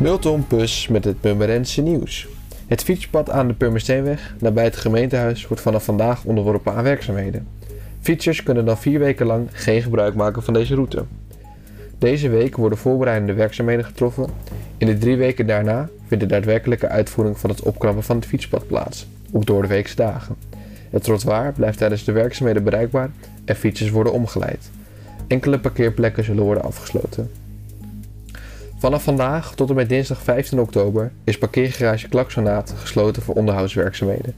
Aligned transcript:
Milton 0.00 0.46
Pus 0.46 0.88
met 0.88 1.04
het 1.04 1.20
Purmerendse 1.20 1.82
nieuws. 1.82 2.28
Het 2.66 2.82
fietspad 2.82 3.30
aan 3.30 3.48
de 3.48 3.54
Purmersteenweg, 3.54 4.34
nabij 4.40 4.64
het 4.64 4.76
gemeentehuis, 4.76 5.46
wordt 5.46 5.62
vanaf 5.62 5.84
vandaag 5.84 6.24
onderworpen 6.24 6.74
aan 6.74 6.82
werkzaamheden. 6.82 7.48
Fietsers 8.00 8.42
kunnen 8.42 8.64
dan 8.64 8.78
vier 8.78 8.98
weken 8.98 9.26
lang 9.26 9.48
geen 9.52 9.82
gebruik 9.82 10.14
maken 10.14 10.42
van 10.42 10.54
deze 10.54 10.74
route. 10.74 11.04
Deze 11.98 12.28
week 12.28 12.56
worden 12.56 12.78
voorbereidende 12.78 13.32
werkzaamheden 13.32 13.84
getroffen. 13.84 14.26
In 14.76 14.86
de 14.86 14.98
drie 14.98 15.16
weken 15.16 15.46
daarna 15.46 15.88
vindt 16.06 16.24
de 16.24 16.30
daadwerkelijke 16.30 16.88
uitvoering 16.88 17.38
van 17.38 17.50
het 17.50 17.62
opknappen 17.62 18.02
van 18.02 18.16
het 18.16 18.26
fietspad 18.26 18.66
plaats, 18.66 19.06
op 19.30 19.46
doordeweekse 19.46 19.96
dagen. 19.96 20.36
Het 20.90 21.02
trottoir 21.02 21.52
blijft 21.52 21.78
tijdens 21.78 22.04
de 22.04 22.12
werkzaamheden 22.12 22.64
bereikbaar 22.64 23.10
en 23.44 23.56
fietsers 23.56 23.90
worden 23.90 24.12
omgeleid. 24.12 24.70
Enkele 25.26 25.58
parkeerplekken 25.58 26.24
zullen 26.24 26.44
worden 26.44 26.64
afgesloten. 26.64 27.30
Vanaf 28.78 29.02
vandaag 29.02 29.54
tot 29.54 29.68
en 29.68 29.74
met 29.74 29.88
dinsdag 29.88 30.22
15 30.22 30.60
oktober 30.60 31.12
is 31.24 31.38
parkeergarage 31.38 32.08
Klaksonaat 32.08 32.74
gesloten 32.76 33.22
voor 33.22 33.34
onderhoudswerkzaamheden. 33.34 34.34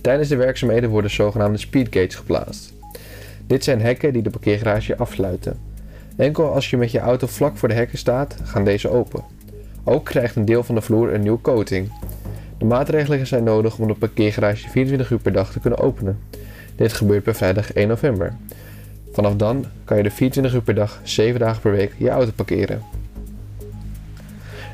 Tijdens 0.00 0.28
de 0.28 0.36
werkzaamheden 0.36 0.90
worden 0.90 1.10
zogenaamde 1.10 1.58
speedgates 1.58 2.14
geplaatst. 2.14 2.72
Dit 3.46 3.64
zijn 3.64 3.80
hekken 3.80 4.12
die 4.12 4.22
de 4.22 4.30
parkeergarage 4.30 4.96
afsluiten. 4.96 5.58
Enkel 6.16 6.52
als 6.52 6.70
je 6.70 6.76
met 6.76 6.90
je 6.90 6.98
auto 6.98 7.26
vlak 7.26 7.56
voor 7.56 7.68
de 7.68 7.74
hekken 7.74 7.98
staat, 7.98 8.36
gaan 8.42 8.64
deze 8.64 8.88
open. 8.88 9.24
Ook 9.84 10.04
krijgt 10.04 10.36
een 10.36 10.44
deel 10.44 10.62
van 10.62 10.74
de 10.74 10.80
vloer 10.80 11.14
een 11.14 11.22
nieuwe 11.22 11.40
coating. 11.40 11.92
De 12.58 12.64
maatregelen 12.64 13.26
zijn 13.26 13.44
nodig 13.44 13.78
om 13.78 13.86
de 13.86 13.94
parkeergarage 13.94 14.68
24 14.68 15.10
uur 15.10 15.18
per 15.18 15.32
dag 15.32 15.52
te 15.52 15.60
kunnen 15.60 15.78
openen. 15.78 16.18
Dit 16.76 16.92
gebeurt 16.92 17.22
per 17.22 17.34
vrijdag 17.34 17.72
1 17.72 17.88
november. 17.88 18.36
Vanaf 19.12 19.36
dan 19.36 19.64
kan 19.84 19.96
je 19.96 20.02
de 20.02 20.10
24 20.10 20.54
uur 20.54 20.62
per 20.62 20.74
dag, 20.74 21.00
7 21.02 21.40
dagen 21.40 21.60
per 21.60 21.72
week, 21.72 21.92
je 21.98 22.08
auto 22.08 22.30
parkeren. 22.34 22.99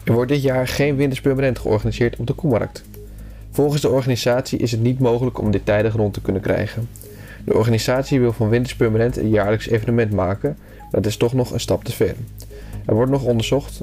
Er 0.06 0.12
wordt 0.12 0.30
dit 0.30 0.42
jaar 0.42 0.68
geen 0.68 0.96
winterspermanent 0.96 1.58
georganiseerd 1.58 2.16
op 2.16 2.26
de 2.26 2.32
Koemarkt. 2.32 2.84
Volgens 3.50 3.82
de 3.82 3.88
organisatie 3.88 4.58
is 4.58 4.70
het 4.70 4.80
niet 4.80 4.98
mogelijk 4.98 5.38
om 5.38 5.50
dit 5.50 5.64
tijdig 5.64 5.94
rond 5.94 6.14
te 6.14 6.20
kunnen 6.20 6.42
krijgen. 6.42 6.88
De 7.44 7.54
organisatie 7.54 8.20
wil 8.20 8.32
van 8.32 8.48
Winterspermanent 8.48 9.16
een 9.16 9.28
jaarlijks 9.28 9.68
evenement 9.68 10.12
maken, 10.12 10.56
maar 10.76 10.90
het 10.90 11.06
is 11.06 11.16
toch 11.16 11.32
nog 11.32 11.50
een 11.50 11.60
stap 11.60 11.84
te 11.84 11.92
ver. 11.92 12.14
Er 12.84 12.94
wordt 12.94 13.10
nog 13.10 13.22
onderzocht 13.22 13.80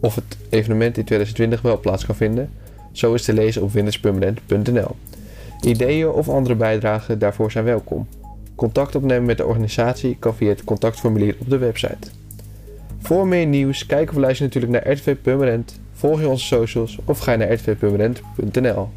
of 0.00 0.14
het 0.14 0.36
evenement 0.48 0.98
in 0.98 1.04
2020 1.04 1.62
wel 1.62 1.80
plaats 1.80 2.06
kan 2.06 2.14
vinden. 2.14 2.50
Zo 2.92 3.14
is 3.14 3.24
te 3.24 3.32
lezen 3.32 3.62
op 3.62 3.72
winterspermanent.nl. 3.72 4.96
Ideeën 5.60 6.08
of 6.08 6.28
andere 6.28 6.54
bijdragen 6.54 7.18
daarvoor 7.18 7.50
zijn 7.50 7.64
welkom. 7.64 8.06
Contact 8.54 8.94
opnemen 8.94 9.24
met 9.24 9.36
de 9.36 9.46
organisatie 9.46 10.16
kan 10.18 10.34
via 10.34 10.48
het 10.48 10.64
contactformulier 10.64 11.36
op 11.40 11.50
de 11.50 11.58
website. 11.58 12.17
Voor 12.98 13.26
meer 13.26 13.46
nieuws, 13.46 13.86
kijk 13.86 14.10
of 14.10 14.16
luister 14.16 14.44
natuurlijk 14.44 14.72
naar 14.72 14.92
RTV 14.92 15.16
Permanent, 15.22 15.80
volg 15.92 16.20
je 16.20 16.28
onze 16.28 16.44
socials 16.44 16.98
of 17.04 17.18
ga 17.18 17.36
naar 17.36 17.52
rtvpermanent.nl. 17.52 18.88